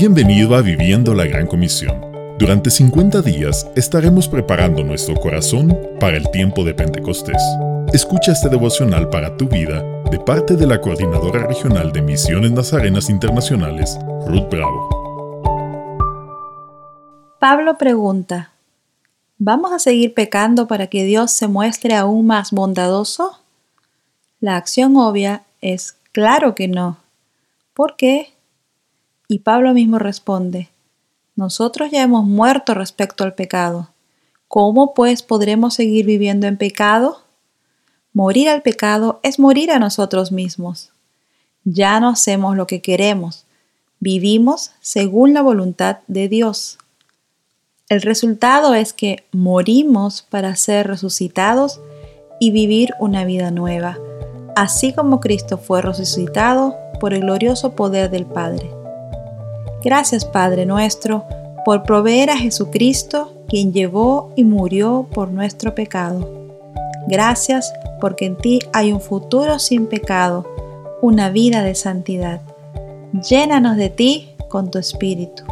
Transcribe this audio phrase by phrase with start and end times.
[0.00, 2.00] Bienvenido a Viviendo la Gran Comisión.
[2.38, 7.42] Durante 50 días estaremos preparando nuestro corazón para el tiempo de Pentecostés.
[7.92, 13.10] Escucha este devocional para tu vida de parte de la Coordinadora Regional de Misiones Nazarenas
[13.10, 14.88] Internacionales, Ruth Bravo.
[17.38, 18.52] Pablo pregunta,
[19.36, 23.38] ¿vamos a seguir pecando para que Dios se muestre aún más bondadoso?
[24.40, 26.96] La acción obvia es claro que no.
[27.74, 28.32] ¿Por qué?
[29.30, 30.70] Y Pablo mismo responde,
[31.36, 33.90] nosotros ya hemos muerto respecto al pecado.
[34.48, 37.22] ¿Cómo pues podremos seguir viviendo en pecado?
[38.12, 40.90] Morir al pecado es morir a nosotros mismos.
[41.62, 43.44] Ya no hacemos lo que queremos,
[44.00, 46.78] vivimos según la voluntad de Dios.
[47.88, 51.80] El resultado es que morimos para ser resucitados
[52.40, 53.96] y vivir una vida nueva,
[54.56, 58.79] así como Cristo fue resucitado por el glorioso poder del Padre.
[59.82, 61.24] Gracias Padre nuestro
[61.64, 66.28] por proveer a Jesucristo, quien llevó y murió por nuestro pecado.
[67.08, 70.46] Gracias porque en ti hay un futuro sin pecado,
[71.02, 72.40] una vida de santidad.
[73.28, 75.44] Llénanos de ti con tu Espíritu.